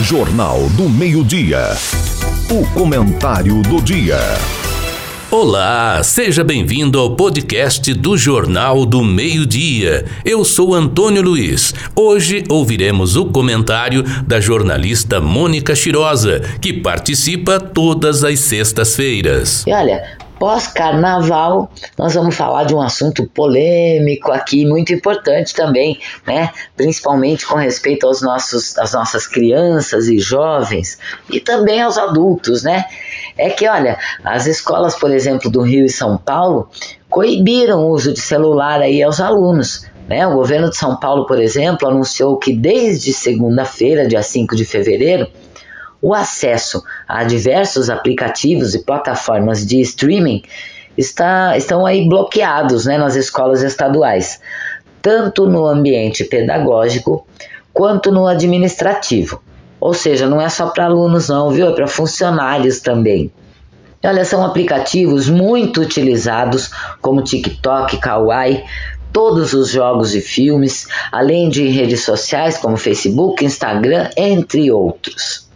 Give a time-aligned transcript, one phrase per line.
[0.00, 1.76] Jornal do Meio-Dia.
[2.48, 4.16] O comentário do dia.
[5.28, 10.06] Olá, seja bem-vindo ao podcast do Jornal do Meio-Dia.
[10.24, 11.74] Eu sou Antônio Luiz.
[11.96, 19.64] Hoje ouviremos o comentário da jornalista Mônica Chirosa, que participa todas as sextas-feiras.
[19.66, 20.00] E olha,
[20.38, 26.50] pós-carnaval, nós vamos falar de um assunto polêmico aqui, muito importante também, né?
[26.76, 30.98] Principalmente com respeito aos nossos, às nossas crianças e jovens
[31.30, 32.84] e também aos adultos, né?
[33.36, 36.68] É que, olha, as escolas, por exemplo, do Rio e São Paulo,
[37.08, 39.86] coibiram o uso de celular aí aos alunos.
[40.08, 40.26] Né?
[40.26, 45.28] O governo de São Paulo, por exemplo, anunciou que desde segunda-feira, dia 5 de fevereiro,
[46.00, 50.42] o acesso a diversos aplicativos e plataformas de streaming
[50.96, 54.40] está, estão aí bloqueados né, nas escolas estaduais,
[55.02, 57.26] tanto no ambiente pedagógico
[57.72, 59.42] quanto no administrativo.
[59.80, 61.68] Ou seja, não é só para alunos não, viu?
[61.68, 63.32] É para funcionários também.
[64.04, 66.70] Olha, são aplicativos muito utilizados
[67.00, 68.64] como TikTok, Kawaii,
[69.12, 75.47] todos os jogos e filmes, além de redes sociais como Facebook, Instagram, entre outros.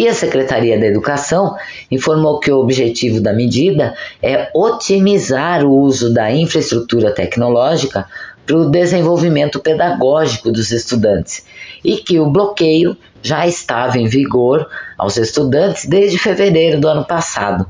[0.00, 1.54] E a Secretaria da Educação
[1.90, 8.06] informou que o objetivo da medida é otimizar o uso da infraestrutura tecnológica
[8.46, 11.44] para o desenvolvimento pedagógico dos estudantes
[11.84, 17.66] e que o bloqueio já estava em vigor aos estudantes desde fevereiro do ano passado.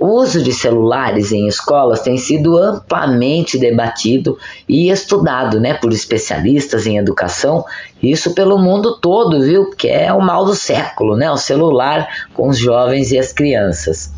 [0.00, 6.86] O uso de celulares em escolas tem sido amplamente debatido e estudado né, por especialistas
[6.86, 7.66] em educação,
[8.02, 9.68] isso pelo mundo todo, viu?
[9.72, 11.30] Que é o mal do século, né?
[11.30, 14.10] O celular com os jovens e as crianças.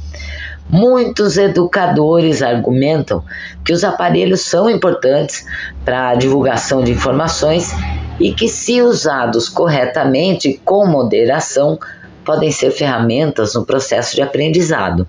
[0.71, 3.25] Muitos educadores argumentam
[3.65, 5.45] que os aparelhos são importantes
[5.85, 7.73] para a divulgação de informações
[8.21, 11.77] e que, se usados corretamente e com moderação,
[12.25, 15.09] podem ser ferramentas no processo de aprendizado.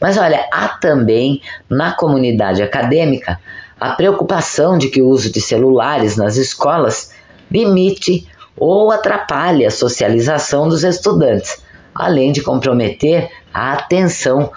[0.00, 3.40] Mas olha, há também na comunidade acadêmica
[3.78, 7.12] a preocupação de que o uso de celulares nas escolas
[7.50, 8.26] limite
[8.56, 11.62] ou atrapalhe a socialização dos estudantes,
[11.94, 14.50] além de comprometer a atenção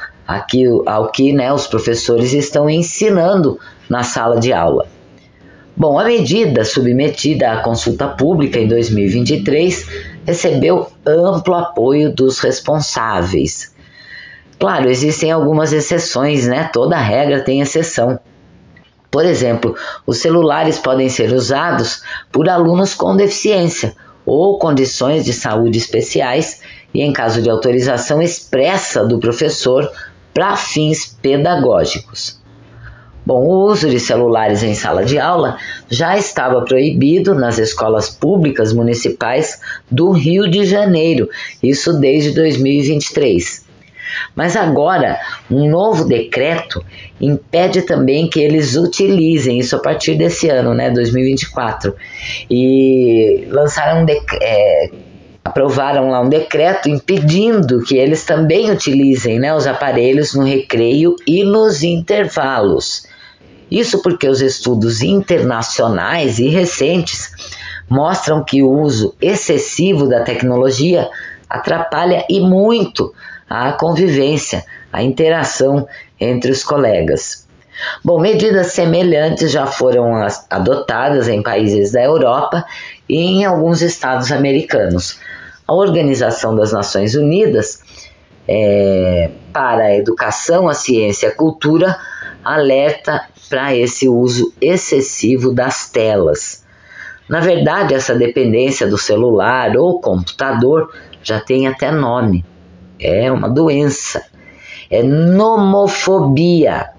[0.85, 3.59] ao que né, os professores estão ensinando
[3.89, 4.87] na sala de aula.
[5.75, 9.87] Bom, a medida submetida à consulta pública em 2023
[10.25, 13.73] recebeu amplo apoio dos responsáveis.
[14.59, 16.69] Claro, existem algumas exceções, né?
[16.73, 18.19] Toda regra tem exceção.
[19.09, 19.75] Por exemplo,
[20.05, 26.61] os celulares podem ser usados por alunos com deficiência ou condições de saúde especiais
[26.93, 29.89] e em caso de autorização expressa do professor
[30.33, 32.37] para fins pedagógicos.
[33.25, 35.57] Bom, o uso de celulares em sala de aula
[35.89, 39.59] já estava proibido nas escolas públicas municipais
[39.89, 41.29] do Rio de Janeiro,
[41.61, 43.68] isso desde 2023.
[44.35, 46.83] Mas agora, um novo decreto
[47.19, 51.95] impede também que eles utilizem isso a partir desse ano, né, 2024.
[52.49, 54.05] E lançaram um
[54.41, 54.89] é,
[55.43, 61.43] aprovaram lá um decreto impedindo que eles também utilizem né, os aparelhos no recreio e
[61.43, 63.07] nos intervalos.
[63.69, 67.31] Isso porque os estudos internacionais e recentes
[67.89, 71.09] mostram que o uso excessivo da tecnologia
[71.49, 73.13] atrapalha e muito
[73.49, 75.87] a convivência, a interação
[76.19, 77.47] entre os colegas.
[78.03, 82.65] Bom, medidas semelhantes já foram adotadas em países da Europa
[83.07, 85.19] e em alguns estados americanos.
[85.65, 87.81] A Organização das Nações Unidas
[88.47, 91.97] é, para a Educação, a Ciência e a Cultura
[92.43, 96.65] alerta para esse uso excessivo das telas.
[97.29, 100.91] Na verdade, essa dependência do celular ou computador
[101.23, 102.43] já tem até nome
[102.99, 104.23] é uma doença.
[104.89, 106.89] É nomofobia,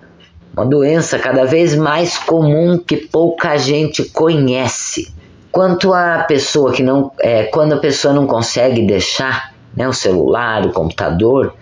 [0.56, 5.12] uma doença cada vez mais comum que pouca gente conhece.
[5.50, 10.64] Quanto à pessoa que não, é, quando a pessoa não consegue deixar né, o celular,
[10.64, 11.54] o computador,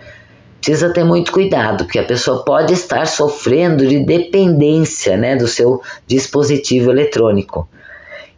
[0.61, 5.81] precisa ter muito cuidado, porque a pessoa pode estar sofrendo de dependência né, do seu
[6.05, 7.67] dispositivo eletrônico.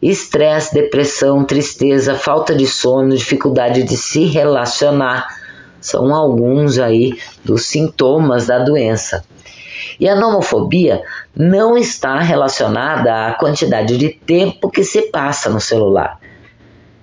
[0.01, 5.40] Estresse, depressão, tristeza, falta de sono, dificuldade de se relacionar
[5.81, 9.25] são alguns aí dos sintomas da doença.
[10.00, 11.01] E a nomofobia
[11.36, 16.19] não está relacionada à quantidade de tempo que se passa no celular.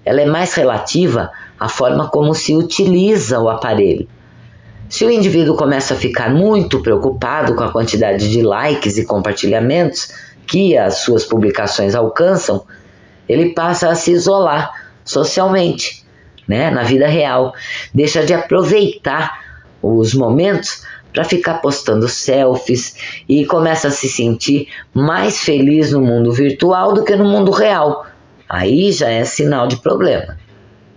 [0.05, 4.09] Ela é mais relativa à forma como se utiliza o aparelho.
[4.89, 10.09] Se o indivíduo começa a ficar muito preocupado com a quantidade de likes e compartilhamentos
[10.47, 12.65] que as suas publicações alcançam,
[13.29, 14.73] ele passa a se isolar
[15.05, 16.08] socialmente
[16.49, 17.55] né, na vida real.
[17.95, 19.47] Deixa de aproveitar
[19.83, 22.97] os momentos para ficar postando selfies
[23.29, 28.07] e começa a se sentir mais feliz no mundo virtual do que no mundo real.
[28.49, 30.37] Aí já é sinal de problema.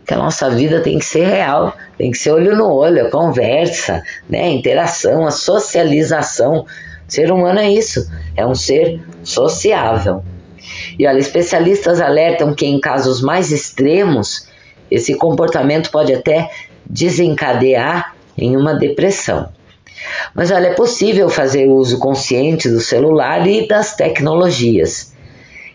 [0.05, 4.01] Que a nossa vida tem que ser real, tem que ser olho no olho, conversa,
[4.29, 6.61] né, interação, a socialização.
[6.61, 6.65] O
[7.07, 10.23] ser humano é isso, é um ser sociável.
[10.97, 14.47] E olha, especialistas alertam que em casos mais extremos,
[14.91, 16.51] esse comportamento pode até
[16.85, 19.49] desencadear em uma depressão.
[20.35, 25.13] Mas olha, é possível fazer uso consciente do celular e das tecnologias.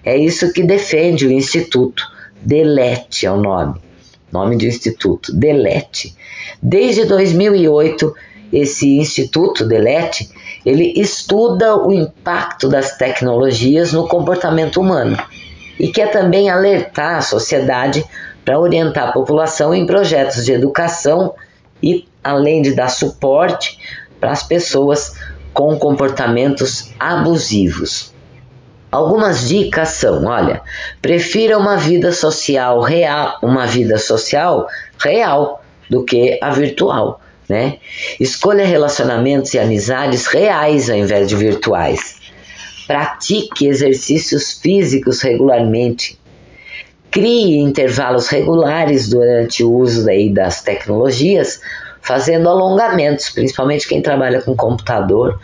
[0.04, 2.04] É isso que defende o Instituto.
[2.42, 3.80] Delete é o nome.
[4.30, 6.14] Nome do Instituto, Delete.
[6.62, 8.14] Desde 2008,
[8.52, 10.28] esse Instituto Delete,
[10.64, 15.16] ele estuda o impacto das tecnologias no comportamento humano
[15.78, 18.04] e quer também alertar a sociedade
[18.46, 21.34] para orientar a população em projetos de educação
[21.82, 23.76] e além de dar suporte
[24.20, 25.14] para as pessoas
[25.52, 28.14] com comportamentos abusivos.
[28.92, 30.62] Algumas dicas são, olha,
[31.02, 35.60] prefira uma vida social real, uma vida social real
[35.90, 37.78] do que a virtual, né?
[38.20, 42.20] Escolha relacionamentos e amizades reais ao invés de virtuais.
[42.86, 46.16] Pratique exercícios físicos regularmente.
[47.16, 51.62] Crie intervalos regulares durante o uso daí das tecnologias
[52.02, 55.40] fazendo alongamentos, principalmente quem trabalha com computador,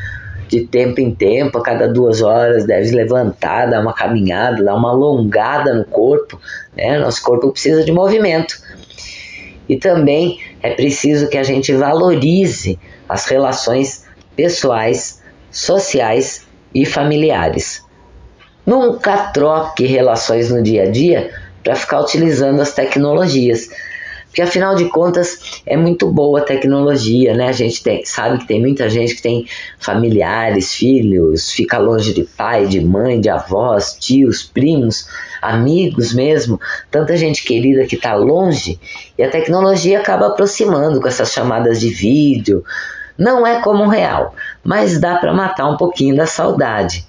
[0.49, 4.91] de tempo em tempo, a cada duas horas, deve levantar, dar uma caminhada, dar uma
[4.91, 6.39] alongada no corpo.
[6.77, 6.99] Né?
[6.99, 8.55] Nosso corpo precisa de movimento.
[9.67, 12.79] E também é preciso que a gente valorize
[13.09, 14.05] as relações
[14.37, 17.83] pessoais, sociais e familiares.
[18.67, 21.31] Nunca troque relações no dia a dia
[21.63, 23.69] para ficar utilizando as tecnologias
[24.33, 27.49] porque afinal de contas é muito boa a tecnologia, né?
[27.49, 29.47] A gente tem, sabe que tem muita gente que tem
[29.79, 35.07] familiares, filhos, fica longe de pai, de mãe, de avós, tios, primos,
[35.43, 36.59] amigos mesmo,
[36.91, 38.81] tanta gente querida que está longe
[39.19, 42.65] e a tecnologia acaba aproximando com essas chamadas de vídeo.
[43.19, 47.07] Não é como real, mas dá para matar um pouquinho da saudade.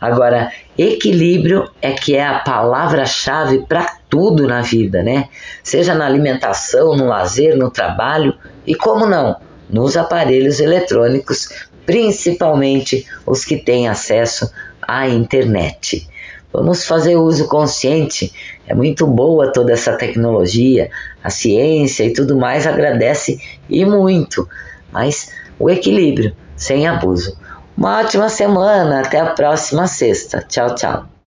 [0.00, 5.28] Agora, equilíbrio é que é a palavra-chave para tudo na vida, né?
[5.62, 8.34] Seja na alimentação, no lazer, no trabalho
[8.66, 9.36] e como não,
[9.68, 11.48] nos aparelhos eletrônicos,
[11.84, 16.08] principalmente os que têm acesso à internet.
[16.52, 18.32] Vamos fazer uso consciente.
[18.66, 20.90] É muito boa toda essa tecnologia,
[21.24, 24.46] a ciência e tudo mais agradece e muito,
[24.92, 27.38] mas o equilíbrio, sem abuso.
[27.82, 30.40] Uma ótima semana, até a próxima sexta.
[30.48, 31.11] Tchau, tchau.